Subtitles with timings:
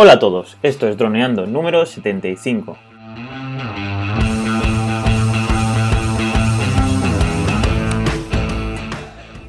[0.00, 2.78] Hola a todos, esto es Droneando número 75.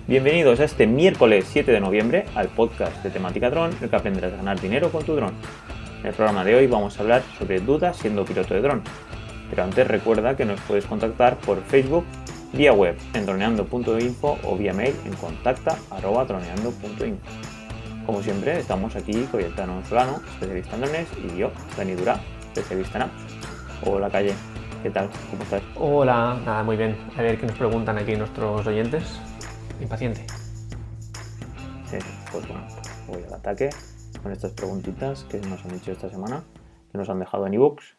[0.08, 4.34] Bienvenidos a este miércoles 7 de noviembre al podcast de temática dron, el que aprenderás
[4.34, 5.36] a ganar dinero con tu dron.
[6.00, 8.82] En el programa de hoy vamos a hablar sobre dudas siendo piloto de dron.
[9.52, 12.06] Pero antes recuerda que nos puedes contactar por Facebook,
[12.54, 17.59] vía web en droneando.info o vía mail en contacta.droneando.info.
[18.10, 22.20] Como siempre, estamos aquí Coyetano Solano, especialista en drones, y yo, Dani Durá,
[22.56, 23.38] especialista en apps.
[23.86, 24.34] Hola, Calle.
[24.82, 25.12] ¿Qué tal?
[25.30, 25.62] ¿Cómo estás?
[25.76, 26.98] Hola, nada, muy bien.
[27.16, 29.22] A ver qué nos preguntan aquí nuestros oyentes.
[29.80, 30.22] Impaciente.
[31.94, 32.00] Eh,
[32.32, 32.66] pues bueno,
[33.10, 33.70] voy al ataque
[34.24, 36.44] con estas preguntitas que nos han dicho esta semana,
[36.92, 37.96] que nos han dejado en ebooks.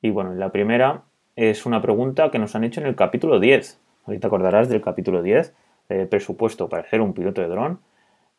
[0.00, 1.02] Y bueno, la primera
[1.34, 3.80] es una pregunta que nos han hecho en el capítulo 10.
[4.06, 5.54] Ahorita acordarás del capítulo 10,
[5.88, 7.80] de presupuesto para ser un piloto de dron.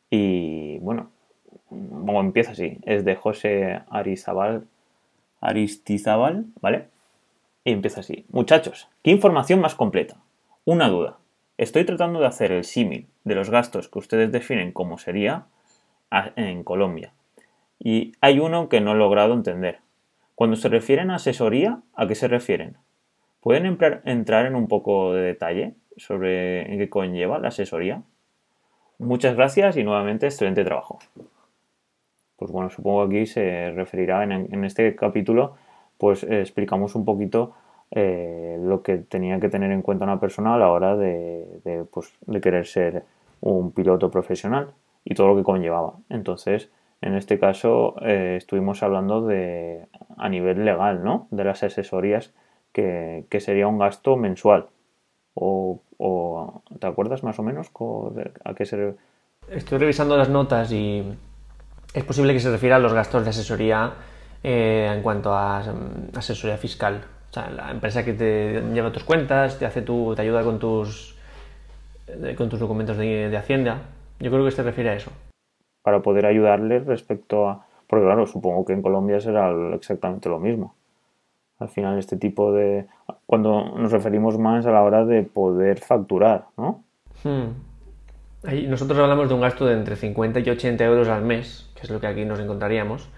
[0.10, 1.12] Y bueno,
[2.20, 4.68] empieza así, es de José Arizabal,
[5.42, 6.88] Aristizábal, ¿vale?
[7.64, 8.26] Y empieza así.
[8.30, 10.18] Muchachos, ¿qué información más completa?
[10.66, 11.18] Una duda.
[11.58, 15.46] Estoy tratando de hacer el símil de los gastos que ustedes definen como sería
[16.36, 17.14] en Colombia.
[17.78, 19.80] Y hay uno que no he logrado entender.
[20.36, 22.78] Cuando se refieren a asesoría, ¿a qué se refieren?
[23.42, 23.66] ¿Pueden
[24.06, 28.04] entrar en un poco de detalle sobre qué conlleva la asesoría?
[29.00, 31.00] Muchas gracias y nuevamente excelente trabajo.
[32.36, 35.56] Pues bueno, supongo que aquí se referirá en, este capítulo,
[35.98, 37.54] pues eh, explicamos un poquito
[37.92, 42.14] eh, lo que tenía que tener en cuenta una persona a la hora de, pues,
[42.42, 43.06] querer ser
[43.40, 44.74] un piloto profesional
[45.06, 45.94] y todo lo que conllevaba.
[46.10, 46.70] Entonces,
[47.02, 49.86] en este caso, eh, estuvimos hablando de
[50.18, 51.30] a nivel legal, ¿no?
[51.32, 52.34] De las asesorías
[52.74, 54.68] que, que sería un gasto mensual
[55.42, 57.70] o ¿O te acuerdas más o menos
[58.46, 58.96] a qué se...
[59.52, 61.04] Estoy revisando las notas y
[61.94, 63.92] es posible que se refiera a los gastos de asesoría
[64.42, 67.04] eh, en cuanto a mm, asesoría fiscal.
[67.30, 70.58] O sea, la empresa que te lleva tus cuentas, te hace tu, te ayuda con
[70.58, 71.18] tus
[72.08, 73.82] eh, con tus documentos de, Hacienda.
[74.22, 75.12] Yo creo que se refiere a eso.
[75.84, 77.66] Para poder ayudarle respecto a.
[77.88, 80.76] Porque claro, supongo que en Colombia será exactamente lo mismo
[81.60, 82.88] al final este tipo de...
[83.26, 86.84] cuando nos referimos más a la hora de poder facturar, ¿no?
[87.24, 87.50] Hmm.
[88.70, 91.90] nosotros hablamos de un gasto de entre 50 y 80 euros al mes, que es
[91.90, 93.10] lo que aquí nos encontraríamos.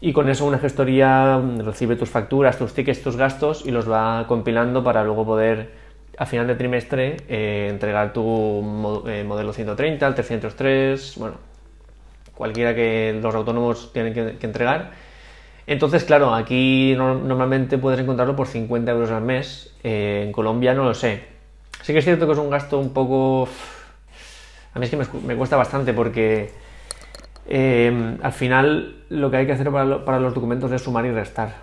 [0.00, 4.26] Y con eso una gestoría recibe tus facturas, tus tickets, tus gastos y los va
[4.28, 5.70] compilando para luego poder
[6.16, 11.36] a final de trimestre eh, entregar tu eh, modelo 130, el 303, bueno,
[12.36, 14.92] cualquiera que los autónomos tienen que entregar
[15.66, 19.74] entonces, claro, aquí normalmente puedes encontrarlo por 50 euros al mes.
[19.82, 21.24] Eh, en Colombia no lo sé.
[21.82, 23.48] Sí que es cierto que es un gasto un poco...
[24.74, 26.50] A mí es que me, cuesta bastante porque
[27.46, 31.54] eh, al final lo que hay que hacer para, los documentos es sumar y restar.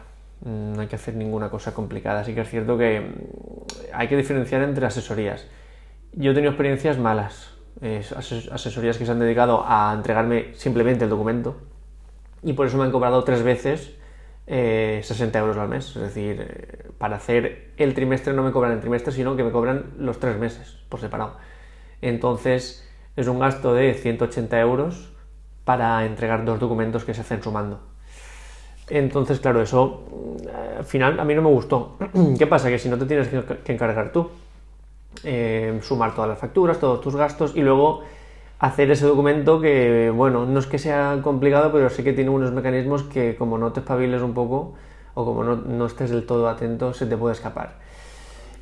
[0.45, 2.23] Mm, no hay que hacer ninguna cosa complicada.
[2.23, 5.45] Sí que es cierto que mm, hay que diferenciar entre asesorías.
[6.13, 7.53] Yo he tenido experiencias malas.
[8.51, 11.70] asesorías que se han dedicado a entregarme simplemente el documento
[12.43, 13.95] y por eso me han cobrado tres veces
[14.47, 15.95] 60 eh, euros al mes.
[15.95, 19.51] Es decir, eh, para hacer el trimestre no me cobran el trimestre, sino que me
[19.51, 21.37] cobran los tres meses por separado.
[22.01, 25.11] Entonces es un gasto de 180 euros
[25.63, 27.81] para entregar dos documentos que se hacen sumando.
[28.89, 31.97] Entonces, claro, eso mm, al final a mí no me gustó.
[32.37, 32.69] ¿Qué pasa?
[32.69, 34.29] Que si no te tienes que encargar tú,
[35.23, 38.03] eh, sumar todas las facturas, todos tus gastos y luego
[38.61, 42.51] hacer ese documento que, bueno, no es que sea complicado, pero sí que tiene unos
[42.51, 44.75] mecanismos que como no te espabiles un poco
[45.15, 47.79] o como no, estés del todo atento, se te puede escapar.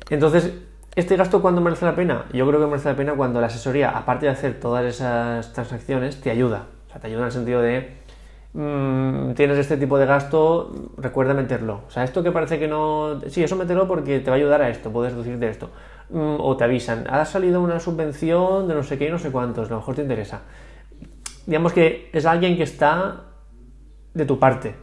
[0.08, 0.54] Entonces,
[0.96, 2.24] ¿este gasto cuándo merece la pena?
[2.32, 6.18] Yo creo que merece la pena cuando la asesoría, aparte de hacer todas esas transacciones,
[6.18, 6.64] te ayuda.
[6.88, 7.98] O sea, te ayuda en el sentido de,
[8.54, 11.82] mm, tienes este tipo de gasto, recuerda meterlo.
[11.86, 13.20] O sea, esto que parece que no...
[13.28, 15.68] Sí, eso mételo porque te va a ayudar a esto, puedes deducir de esto.
[16.12, 19.30] Mm, o te avisan, ha salido una subvención de no sé qué y no sé
[19.30, 20.42] cuántos, a lo mejor te interesa.
[21.46, 23.26] Digamos que es alguien que está
[24.12, 24.74] de tu parte.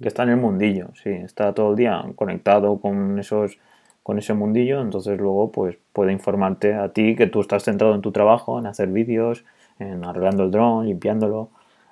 [0.00, 3.58] Que está en el mundillo, sí, está todo el día conectado con esos
[4.02, 8.00] con ese mundillo, entonces luego pues puede informarte a ti que tú estás centrado en
[8.00, 9.44] tu trabajo, en hacer vídeos,
[9.78, 11.50] en arreglando el dron, limpiándolo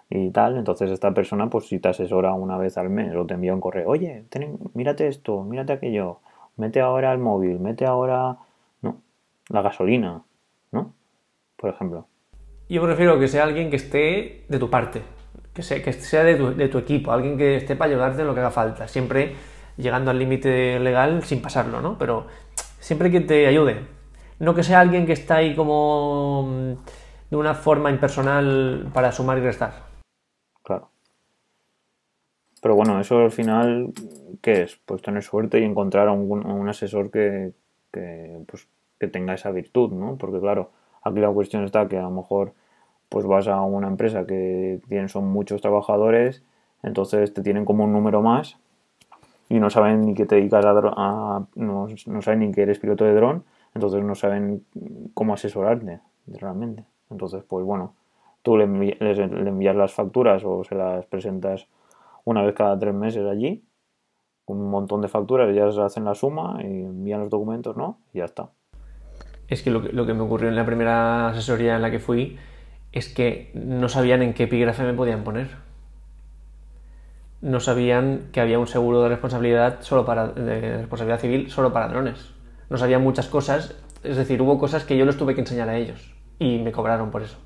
[0.08, 3.34] y tal, entonces esta persona pues si te asesora una vez al mes o te
[3.34, 4.24] envía un correo, oye,
[4.72, 6.20] mírate esto, mírate aquello,
[6.56, 8.38] mete ahora el móvil, mete ahora
[9.48, 10.22] la gasolina,
[10.72, 10.94] ¿no?
[11.56, 12.06] Por ejemplo.
[12.68, 15.02] Yo prefiero que sea alguien que esté de tu parte,
[15.54, 18.40] que sea, que sea de, tu, equipo, alguien que esté para ayudarte en lo que
[18.40, 19.34] haga falta, siempre
[19.76, 21.96] llegando al límite legal sin pasarlo, ¿no?
[21.98, 22.26] Pero
[22.80, 23.86] siempre que te ayude.
[24.38, 26.76] No que sea alguien que está ahí como
[27.30, 29.86] de una forma impersonal para sumar y restar.
[30.62, 30.90] Claro.
[32.60, 33.92] Pero bueno, eso al final,
[34.42, 34.76] ¿qué es?
[34.84, 37.52] Pues tener suerte y encontrar a un, asesor que,
[37.90, 40.16] pues, que tenga esa virtud, ¿no?
[40.16, 40.70] Porque claro,
[41.02, 42.52] aquí la cuestión está que a lo mejor
[43.08, 46.42] pues vas a una empresa que tienen, son muchos trabajadores,
[46.82, 48.58] entonces te tienen como un número más
[49.48, 53.04] y no saben ni que te dedicas a, no, no, saben ni que eres piloto
[53.04, 53.44] de dron,
[53.74, 54.64] entonces no saben
[55.14, 56.84] cómo asesorarte realmente.
[57.10, 57.94] Entonces, pues bueno,
[58.42, 61.68] tú le, le envías las facturas o se las presentas
[62.24, 63.62] una vez cada tres meses allí,
[64.46, 67.98] un montón de facturas, ellas hacen la suma y envían los documentos, ¿no?
[68.12, 68.50] Y ya está.
[69.48, 72.38] Es que lo, que me ocurrió en la primera asesoría en la que fui
[72.92, 75.50] es que no sabían en qué epígrafe me podían poner.
[77.42, 81.88] No sabían que había un seguro de responsabilidad solo para de responsabilidad civil solo para
[81.88, 82.32] drones.
[82.70, 85.76] No sabían muchas cosas, es decir, hubo cosas que yo les tuve que enseñar a
[85.76, 87.38] ellos y me cobraron por eso.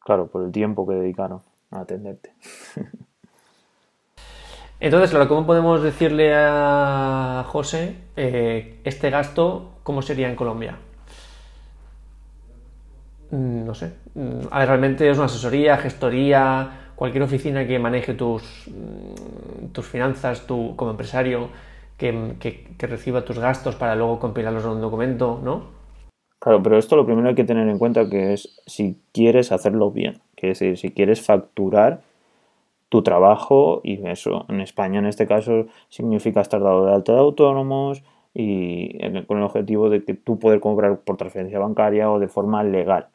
[0.00, 1.40] Claro, por el tiempo que dedicaron
[1.70, 2.32] a atenderte.
[4.80, 10.76] Entonces, claro, ¿cómo podemos decirle a José eh, este gasto, cómo sería en Colombia?
[13.30, 13.92] Mm, no sé.
[14.14, 19.86] Mm, a ver, realmente es una asesoría, gestoría, cualquier oficina que maneje tus, mm, tus
[19.86, 21.48] finanzas, tú como empresario,
[21.96, 25.76] que, que, reciba tus gastos para luego compilarlos en un documento, ¿no?
[26.38, 29.90] Claro, pero esto lo primero hay que tener en cuenta que es si quieres hacerlo
[29.90, 32.02] bien, que es decir, si quieres facturar
[32.88, 37.18] tu trabajo y eso en España en este caso significa estar dado de alta de
[37.18, 38.02] autónomos
[38.34, 42.62] y con el objetivo de que tú poder cobrar por transferencia bancaria o de forma
[42.62, 43.08] legal,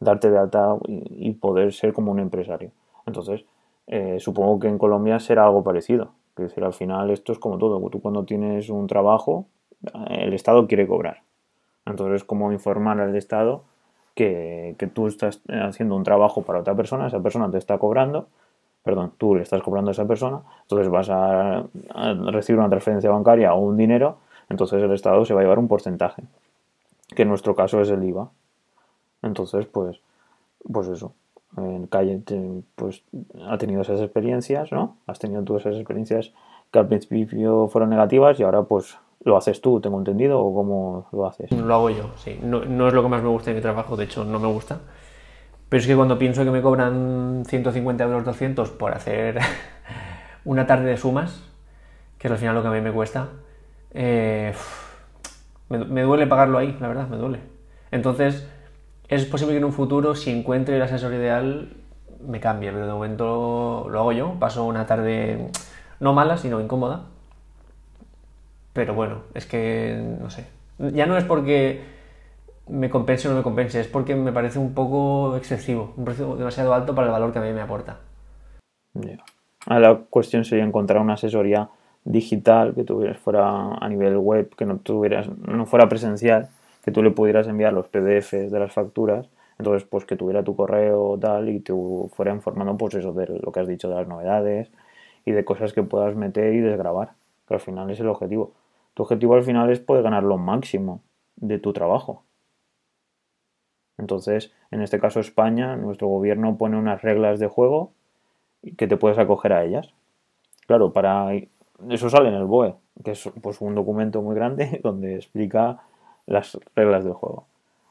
[0.00, 2.70] darte de alta y poder ser como un empresario.
[3.06, 3.44] Entonces,
[3.86, 6.12] eh, supongo que en Colombia será algo parecido.
[6.36, 7.80] Es decir, al final esto es como todo.
[7.90, 9.46] Tú cuando tienes un trabajo,
[10.08, 11.22] el Estado quiere cobrar.
[11.86, 13.64] Entonces, como informar al Estado
[14.14, 18.28] que, que tú estás haciendo un trabajo para otra persona, esa persona te está cobrando
[18.82, 21.64] perdón, tú le estás cobrando a esa persona, entonces vas a,
[22.30, 24.18] recibir una transferencia bancaria o un dinero,
[24.48, 26.22] entonces el Estado se va a llevar un porcentaje,
[27.14, 28.30] que en nuestro caso es el IVA.
[29.22, 30.00] Entonces, pues,
[30.72, 31.12] pues eso.
[31.56, 32.22] En calle,
[32.76, 33.02] pues
[33.46, 34.96] ha tenido esas experiencias, ¿no?
[35.06, 36.32] Has tenido tú esas experiencias
[36.70, 41.06] que al principio fueron negativas y ahora, pues, lo haces tú, tengo entendido, o cómo
[41.12, 41.50] lo haces.
[41.50, 42.38] Lo hago yo, sí.
[42.40, 44.46] No, no es lo que más me gusta en mi trabajo, de hecho, no me
[44.46, 44.80] gusta
[45.70, 49.38] pero es que cuando pienso que me cobran 150 euros 200 por hacer
[50.44, 51.44] una tarde de sumas,
[52.18, 53.28] que es al final lo que a mí me cuesta,
[53.94, 54.52] eh,
[55.68, 57.38] me, duele pagarlo ahí, la verdad, me duele.
[57.92, 58.48] Entonces,
[59.08, 61.72] es posible que en un futuro, si encuentre el asesor ideal,
[62.20, 65.50] me cambie, pero de momento lo hago yo, paso una tarde
[66.00, 67.04] no mala, sino incómoda.
[68.72, 71.99] Pero bueno, es que, no sé, ya no es porque
[72.70, 76.36] me compense o no me compense, es porque me parece un poco excesivo, un precio
[76.36, 77.98] demasiado alto para el valor que a mí me aporta.
[79.66, 81.68] la cuestión sería encontrar una asesoría
[82.04, 86.48] digital que tuvieras fuera a nivel web, que no tuvieras, no fuera presencial,
[86.84, 89.28] que tú le pudieras enviar los PDFs de las facturas,
[89.58, 91.74] entonces pues que tuviera tu correo tal y te
[92.10, 94.70] fuera informando pues eso de lo que has dicho de las novedades
[95.26, 97.12] y de cosas que puedas meter y desgrabar,
[97.46, 98.52] que al final es el objetivo.
[98.94, 101.02] Tu objetivo al final es poder ganar lo máximo
[101.36, 102.24] de tu trabajo.
[104.00, 107.92] Entonces, en este caso España, nuestro gobierno pone unas reglas de juego
[108.76, 109.92] que te puedes acoger a ellas.
[110.66, 111.28] Claro, para
[111.88, 112.74] eso sale en el BOE,
[113.04, 115.80] que es pues, un documento muy grande donde explica
[116.26, 117.46] las reglas del juego.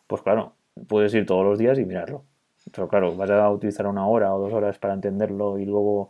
[0.08, 0.54] Pues claro,
[0.88, 2.24] puedes ir todos los días y mirarlo.
[2.72, 6.10] Pero claro, vas a utilizar una hora o dos horas para entenderlo y luego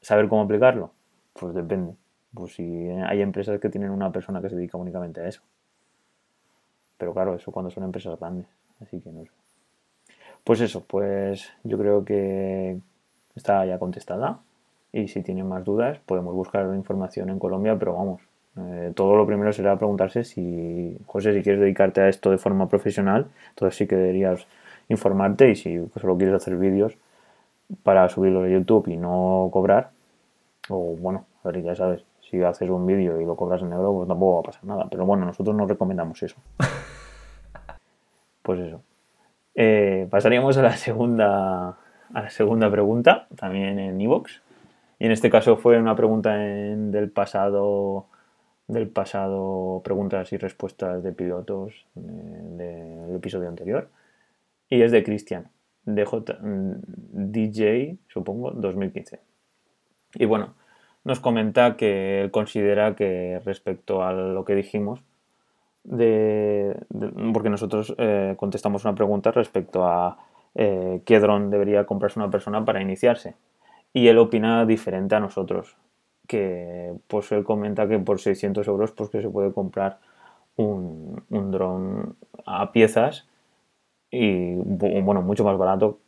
[0.00, 0.92] saber cómo aplicarlo.
[1.32, 1.94] Pues depende.
[2.32, 5.42] Pues si hay empresas que tienen una persona que se dedica únicamente a eso.
[6.96, 8.46] Pero claro, eso cuando son empresas grandes.
[8.80, 9.30] Así que no sé.
[10.44, 12.78] Pues eso, pues yo creo que
[13.34, 14.40] está ya contestada.
[14.92, 18.22] Y si tienen más dudas, podemos buscar información en Colombia, pero vamos,
[18.56, 22.68] eh, todo lo primero será preguntarse si, José, si quieres dedicarte a esto de forma
[22.68, 24.46] profesional, entonces sí que deberías
[24.88, 26.96] informarte y si solo quieres hacer vídeos
[27.82, 29.90] para subirlo a YouTube y no cobrar,
[30.68, 34.08] o bueno, a ya sabes, si haces un vídeo y lo cobras en euro, pues
[34.08, 34.86] tampoco va a pasar nada.
[34.90, 36.36] Pero bueno, nosotros no recomendamos eso.
[38.46, 38.80] Pues eso.
[39.56, 44.40] Eh, pasaríamos a la segunda a la segunda pregunta, también en Evox.
[45.00, 48.06] Y en este caso fue una pregunta del pasado
[48.68, 53.88] del pasado preguntas y respuestas de pilotos eh, del episodio anterior.
[54.70, 55.48] Y es de Cristian,
[55.84, 56.28] DJ,
[57.94, 59.18] mm, supongo, 2015.
[60.14, 60.54] Y bueno,
[61.02, 65.00] nos comenta que él considera que respecto a lo que dijimos,
[65.88, 70.18] porque nosotros eh, contestamos una pregunta respecto a
[70.54, 73.34] eh, qué dron debería comprarse una persona para iniciarse.
[73.92, 75.76] y él opina diferente a nosotros.
[76.26, 79.98] Que pues él comenta que por 600 euros pues que se puede comprar
[80.56, 82.16] un, un dron
[82.46, 83.26] a piezas
[84.10, 85.98] y bueno, mucho más barato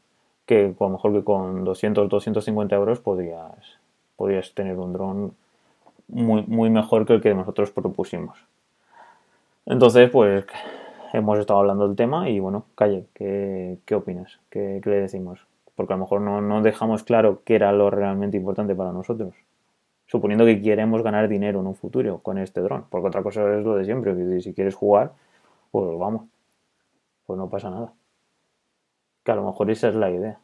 [0.47, 3.79] que a lo mejor que con 200, 250 euros podrías,
[4.17, 5.35] podrías tener un dron
[6.09, 8.39] muy, muy mejor que el que nosotros propusimos.
[9.69, 10.47] Entonces, pues
[11.13, 14.41] hemos estado hablando del tema y bueno, Calle, ¿qué, qué opinas?
[14.49, 15.47] ¿Qué, le decimos?
[15.75, 19.35] Porque a lo mejor no, no dejamos claro qué era lo realmente importante para nosotros.
[20.07, 22.87] Suponiendo que queremos ganar dinero en un futuro con este dron.
[22.89, 25.13] Porque otra cosa es lo de siempre, que si quieres jugar,
[25.71, 26.23] pues vamos,
[27.27, 27.93] pues no pasa nada.
[29.23, 30.39] Que a lo mejor esa es la idea.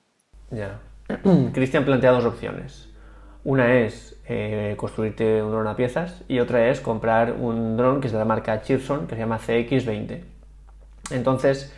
[0.50, 0.80] Ya.
[1.54, 2.93] Cristian plantea dos opciones.
[3.44, 8.06] Una es eh, construirte un dron a piezas y otra es comprar un dron que
[8.06, 10.22] es de la marca Chirson que se llama CX20.
[11.10, 11.74] Entonces,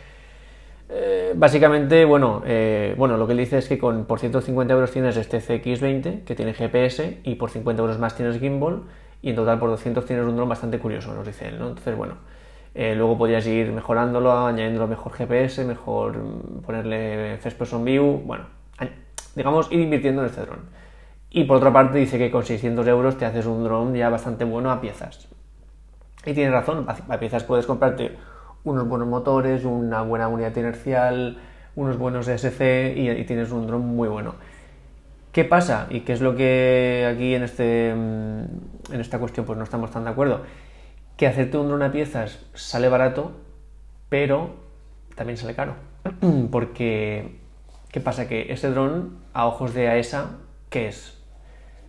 [0.87, 4.91] eh, básicamente, bueno, eh, bueno, lo que él dice es que con, por 150 euros
[4.91, 8.83] tienes este CX20 que tiene GPS y por 50 euros más tienes gimbal
[9.21, 11.67] y en total por 200 tienes un dron bastante curioso, nos dice él, ¿no?
[11.67, 12.15] Entonces, bueno,
[12.73, 18.45] luego podrías ir mejorándolo, añadiendo mejor GPS, mejor mm, ponerle First Person View, bueno,
[19.35, 20.77] digamos, ir invirtiendo en este dron.
[21.29, 24.45] Y por otra parte dice que con 600 euros te haces un dron ya bastante
[24.45, 25.27] bueno a piezas.
[26.25, 28.17] Y tiene razón, a piezas puedes comprarte
[28.63, 31.37] unos buenos motores, una buena unidad inercial,
[31.75, 34.35] unos buenos SC y, tienes un dron muy bueno.
[35.31, 35.87] ¿Qué pasa?
[35.89, 39.91] Y qué es lo que aquí en, este, mm, en esta cuestión pues no estamos
[39.91, 40.41] tan de acuerdo.
[41.15, 43.31] Que hacerte un dron a piezas sale barato,
[44.09, 44.55] pero
[45.15, 45.75] también sale caro.
[46.51, 47.39] Porque,
[47.91, 48.27] ¿qué pasa?
[48.27, 50.31] Que ese dron, a ojos de AESA,
[50.69, 51.16] ¿qué es?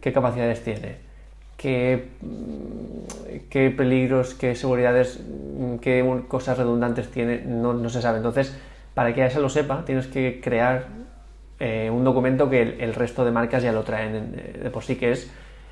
[0.00, 0.96] Qué capacidades tiene,
[1.56, 2.08] qué,
[3.50, 5.20] qué peligros, qué seguridades,
[5.80, 8.18] qué cosas redundantes tiene, no, se sabe.
[8.18, 8.56] Entonces,
[8.94, 10.86] para que eso lo sepa, tienes que crear
[11.60, 15.12] eh, un documento que el, resto de marcas ya lo traen de por sí, que
[15.12, 15.30] es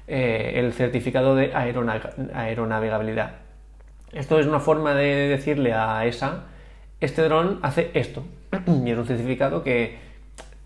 [0.08, 3.32] eh, el certificado de aeronavegabilidad.
[4.12, 6.44] Esto es una forma de decirle a ESA,
[7.00, 8.24] este dron hace esto,
[8.84, 9.98] y es un certificado que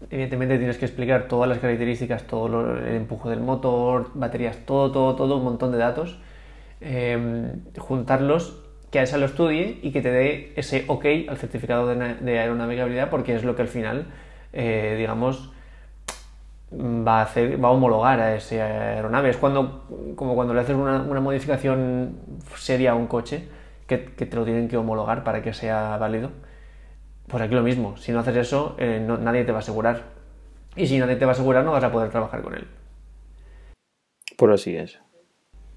[0.09, 5.14] evidentemente tienes que explicar todas las características, todo el empuje del motor, baterías, todo, todo,
[5.16, 6.19] todo, un montón de datos,
[6.80, 8.57] em, juntarlos,
[8.90, 13.09] que a esa lo estudie y que te dé ese ok al certificado de, aeronavegabilidad
[13.09, 14.07] porque es lo que al final,
[14.52, 15.52] eh, digamos,
[16.73, 19.30] va a, hacer, va a homologar a ese aeronave.
[19.30, 19.85] Es cuando,
[20.16, 22.16] como cuando le haces una, modificación
[22.57, 23.49] seria a un coche,
[23.87, 26.30] que, que te lo tienen que homologar para que sea válido.
[27.30, 30.02] Pues aquí lo mismo, si no haces eso, eh, nadie te va a asegurar.
[30.75, 32.66] Y si nadie te va a asegurar, no vas a poder trabajar con él.
[34.37, 34.99] Por así es.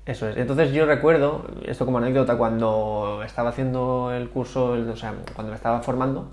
[0.06, 0.38] Eso es.
[0.38, 5.56] Entonces yo recuerdo, esto como anécdota, cuando estaba haciendo el curso, o sea, cuando me
[5.56, 6.32] estaba formando,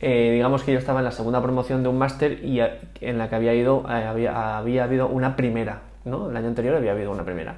[0.00, 3.28] eh, digamos que yo estaba en la segunda promoción de un máster y en la
[3.28, 6.30] que había ido, eh, había, había habido una primera, ¿no?
[6.30, 7.56] El año anterior había habido una primera.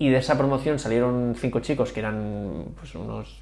[0.00, 3.38] Y de esa promoción salieron cinco chicos que eran pues, unos,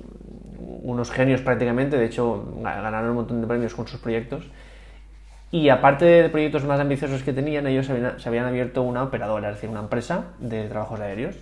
[0.83, 4.45] unos genios prácticamente, de hecho ganaron un montón de premios con sus proyectos.
[5.53, 9.55] Y aparte de proyectos más ambiciosos que tenían, ellos se habían, abierto una operadora, es
[9.55, 11.37] decir, una empresa de trabajos aéreos.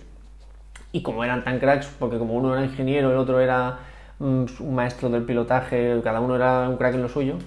[0.91, 3.79] Y como eran tan cracks, porque como uno era ingeniero, el otro era
[4.19, 7.39] mm, un maestro del pilotaje, cada uno era un crack en lo suyo,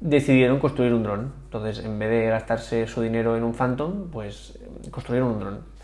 [0.00, 1.32] decidieron construir un dron.
[1.44, 4.58] Entonces, en vez de gastarse su dinero en un Phantom, pues
[4.90, 5.77] construyeron un dron.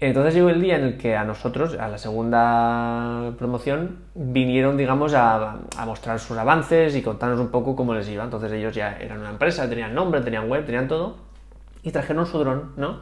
[0.00, 5.12] Entonces llegó el día en el que a nosotros, a la segunda promoción, vinieron, digamos,
[5.14, 8.22] a, mostrar sus avances y contarnos un poco cómo les iba.
[8.22, 11.16] Entonces ellos ya eran una empresa, tenían nombre, tenían web, tenían todo,
[11.82, 13.00] y trajeron su dron, ¿no?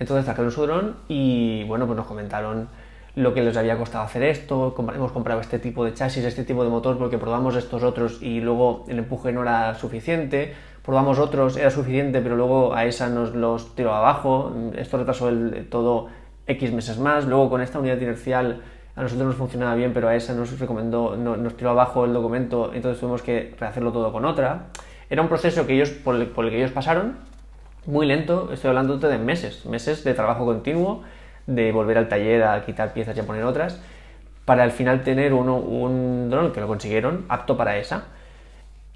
[0.00, 2.68] Entonces trajeron su dron y, bueno, pues nos comentaron
[3.14, 6.64] lo que les había costado hacer esto, hemos comprado este tipo de chasis, este tipo
[6.64, 10.52] de motor porque probamos estos otros y luego el empuje no era suficiente,
[10.84, 15.68] probamos otros, era suficiente, pero luego a esa nos los tiró abajo, esto retrasó el,
[15.70, 16.08] todo
[16.46, 18.62] X meses más, luego con esta unidad inercial
[18.96, 22.72] a nosotros nos funcionaba bien, pero a esa nos recomendó, nos tiró abajo el documento,
[22.72, 24.66] entonces tuvimos que rehacerlo todo con otra.
[25.10, 27.16] Era un proceso que ellos, por, el, que ellos pasaron,
[27.86, 31.02] muy lento, estoy hablando de meses, meses de trabajo continuo,
[31.46, 33.80] de volver al taller a quitar piezas y a poner otras,
[34.44, 38.04] para al final tener uno, un dron que lo consiguieron, apto para esa.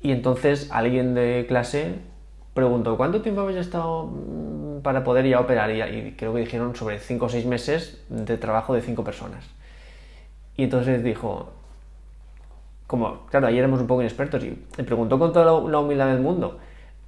[0.00, 1.96] Y entonces alguien de clase
[2.54, 4.08] preguntó, ¿cuánto tiempo habéis estado
[4.82, 5.70] para poder ya operar?
[5.70, 9.44] Y, creo que dijeron sobre 5 o 6 meses de trabajo de 5 personas.
[10.56, 11.52] Y entonces dijo,
[12.86, 16.20] como, claro, ayer éramos un poco inexpertos y le preguntó con toda la, humildad del
[16.20, 16.58] mundo,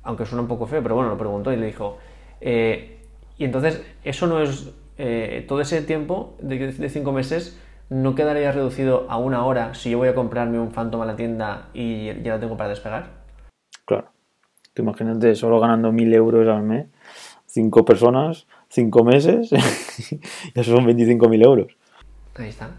[0.03, 1.99] aunque suena un poco feo, pero bueno, lo preguntó y le dijo,
[2.41, 3.01] eh,
[3.39, 9.07] y entonces eso no es, eh, todo ese tiempo de 5 meses no quedaría reducido
[9.11, 12.35] a una hora si yo voy a comprarme un Phantom a la tienda y ya
[12.35, 13.21] lo tengo para despegar.
[13.85, 14.11] Claro
[14.75, 16.87] Tú imagínate solo ganando 1.000 euros al mes,
[17.51, 19.53] 5 personas, 5 meses,
[20.53, 21.67] y eso son 25.000 euros.
[22.37, 22.71] Ahí está.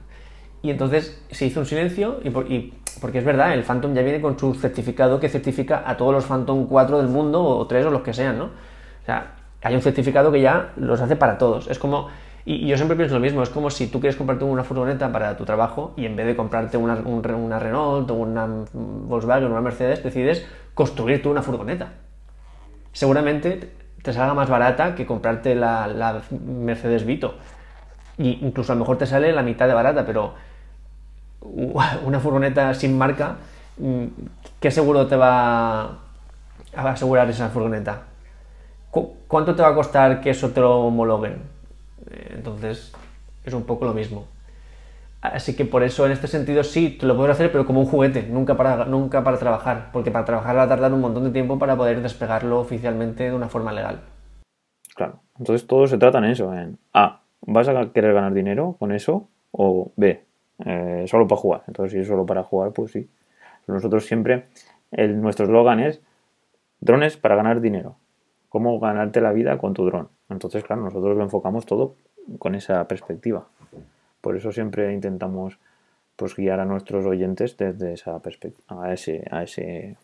[0.62, 4.40] Y entonces se hizo un silencio, y, porque es verdad, el Phantom ya viene con
[4.40, 8.02] su certificado que certifica a todos los Phantom 4 del mundo, o 3 o los
[8.02, 8.46] que sean, ¿no?
[8.46, 11.68] O sea, hay un certificado que ya los hace para todos.
[11.68, 12.08] Es como,
[12.46, 15.36] y, yo siempre pienso lo mismo, es como si tú quieres comprarte una furgoneta para
[15.36, 19.62] tu trabajo y en vez de comprarte una, una Renault o una Volkswagen o una
[19.62, 21.94] Mercedes, decides construir tú una furgoneta.
[22.94, 27.36] Seguramente te salga más barata que comprarte la, Mercedes Vito.
[28.18, 30.34] Y incluso a lo mejor te sale la mitad de barata, pero
[31.42, 33.36] una furgoneta sin marca,
[33.78, 34.06] mm,
[34.60, 35.98] ¿qué seguro te va a
[36.76, 38.04] asegurar esa furgoneta?
[39.28, 41.42] ¿Cuánto te va a costar que eso te lo homologuen?
[42.10, 42.92] Eh, entonces,
[43.46, 44.26] es un poco lo mismo.
[45.22, 48.24] Así que por eso, en este sentido, sí, lo puedes hacer, pero como un juguete,
[48.24, 51.60] nunca para, nunca para trabajar, porque para trabajar va a tardar un montón de tiempo
[51.60, 54.02] para poder despegarlo oficialmente de una forma legal.
[54.96, 58.92] Claro, entonces todo se trata en eso, en A, ¿vas a querer ganar dinero con
[58.92, 59.30] eso?
[59.52, 60.24] O B,
[60.66, 61.64] eh, solo para jugar.
[61.68, 63.08] Entonces, si es solo para jugar, pues sí.
[63.68, 64.48] Nosotros siempre,
[64.92, 66.02] el, nuestro eslogan es
[66.80, 67.96] drones para ganar dinero
[68.52, 70.10] cómo ganarte la vida con tu dron.
[70.30, 71.96] Entonces, claro, nosotros lo enfocamos todo
[72.38, 73.48] con esa perspectiva.
[74.22, 75.58] Por eso siempre intentamos
[76.16, 79.98] pues, guiar a nuestros oyentes desde esa perspectiva, a ese, a ese,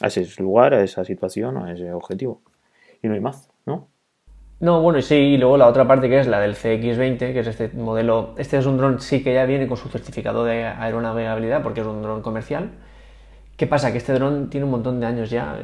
[0.00, 2.40] a ese lugar, a esa situación, a ese objetivo.
[3.02, 3.88] Y no hay más, ¿no?
[4.60, 7.40] No, bueno, y sí, y luego la otra parte que es la del CX20, que
[7.40, 10.64] es este modelo, este es un dron sí que ya viene con su certificado de
[10.64, 12.70] aeronavegabilidad porque es un dron comercial
[13.60, 13.92] ¿Qué pasa?
[13.92, 15.58] Que este dron tiene un montón de años ya.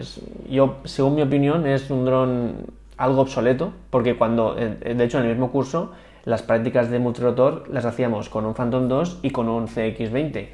[0.50, 2.66] yo, según mi opinión, es un dron
[2.98, 5.92] algo obsoleto, porque cuando, de hecho, en el mismo curso,
[6.26, 10.48] las prácticas de multirotor las hacíamos con un Phantom 2 y con un CX20.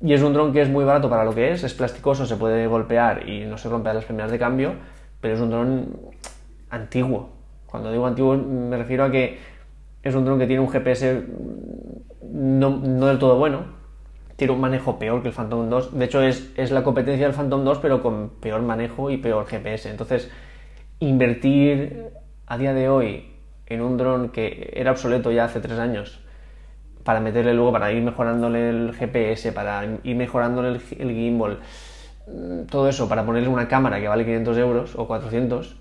[0.00, 2.36] Y es un dron que es muy barato para lo que es, es plasticoso, se
[2.36, 4.74] puede golpear y no se rompe a las primeras de cambio,
[5.20, 5.96] pero es un dron
[6.70, 7.30] antiguo.
[7.66, 9.40] Cuando digo antiguo me refiero a que
[10.00, 11.24] es un dron que tiene un GPS
[12.22, 13.64] no, no del todo bueno,
[14.36, 15.98] tiene un manejo peor que el Phantom 2.
[15.98, 19.46] De hecho, es, es, la competencia del Phantom 2, pero con peor manejo y peor
[19.46, 19.90] GPS.
[19.90, 20.30] Entonces,
[21.00, 22.10] invertir
[22.46, 23.35] a día de hoy
[23.66, 26.20] en un dron que era obsoleto ya hace tres años,
[27.04, 31.60] para meterle luego, para ir mejorándole el GPS, para ir mejorándole el, gimbal,
[32.26, 35.76] mm, todo eso, para ponerle una cámara que vale 500 euros o 400,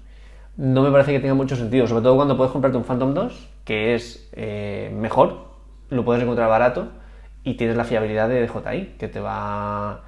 [0.58, 1.88] no me parece que tenga mucho sentido.
[1.88, 5.48] Sobre todo cuando puedes comprarte un Phantom 2, que es eh, mejor,
[5.90, 6.90] lo puedes encontrar barato
[7.44, 10.02] y tienes la fiabilidad de DJI, que te va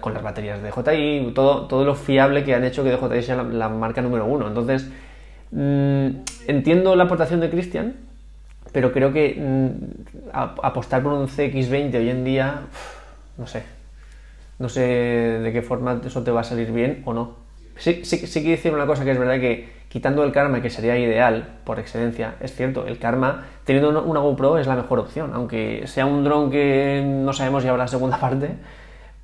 [0.00, 3.42] con las baterías de DJI, todo, todo lo fiable que han hecho que DJI sea
[3.42, 4.48] la, marca número uno.
[4.48, 4.90] Entonces,
[5.50, 6.08] mm,
[6.46, 7.94] entiendo la aportación de Christian,
[8.72, 12.60] pero creo que mm, apostar por un CX20 hoy en día,
[13.36, 13.62] no sé,
[14.58, 17.36] no sé de qué forma eso te va a salir bien o no.
[17.76, 20.70] Sí, sí, sí quiero decir una cosa que es verdad que quitando el karma, que
[20.70, 25.30] sería ideal por excelencia, es cierto, el karma, teniendo una GoPro es la mejor opción,
[25.34, 28.50] aunque sea un dron que no sabemos si habrá segunda parte,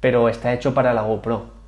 [0.00, 1.63] pero está hecho para la GoPro.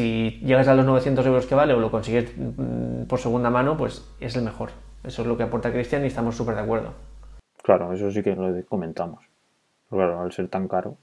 [0.00, 3.76] Si llegas a los 900 euros que vale o lo consigues mm, por segunda mano,
[3.76, 4.70] pues es el mejor.
[5.04, 6.94] Eso es lo que aporta Cristian y estamos súper de acuerdo.
[7.62, 9.22] Claro, eso sí que lo comentamos.
[9.90, 10.96] claro, al ser tan caro.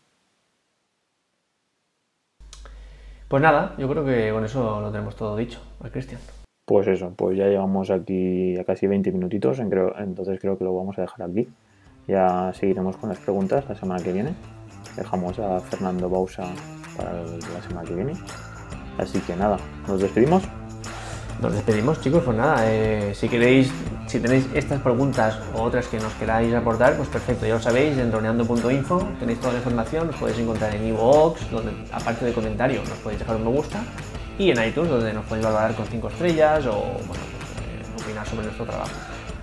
[3.27, 6.19] Pues nada, yo creo que con eso lo tenemos todo dicho, al Cristian.
[6.65, 10.97] Pues eso, pues ya llevamos aquí a casi 20 minutitos, entonces creo que lo vamos
[10.97, 11.47] a dejar aquí.
[12.07, 14.33] Ya seguiremos con las preguntas la semana que viene.
[14.95, 16.45] Dejamos a Fernando Bausa
[16.97, 18.13] para la semana que viene.
[18.97, 19.57] Así que nada,
[19.87, 20.43] nos despedimos.
[21.41, 22.23] Nos despedimos, chicos.
[22.23, 23.71] Pues nada, eh, si queréis,
[24.07, 27.97] si tenéis estas preguntas o otras que nos queráis aportar, pues perfecto, ya lo sabéis,
[27.97, 32.81] en droneando.info tenéis toda la información, os podéis encontrar en iVoox, donde aparte de comentario
[32.83, 33.83] nos podéis dejar un me gusta
[34.39, 38.27] y en iTunes, donde nos podéis valorar con 5 estrellas o bueno, pues, eh, opinar
[38.27, 38.91] sobre nuestro trabajo.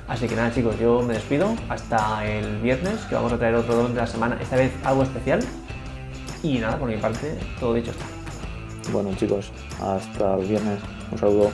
[0.09, 3.75] Así que nada chicos, yo me despido hasta el viernes, que vamos a traer otro
[3.75, 5.40] don de la semana, esta vez algo especial.
[6.43, 8.24] Y nada, por mi parte, todo dicho está.
[8.92, 10.79] Bueno chicos, hasta el viernes.
[11.11, 11.51] Un saludo.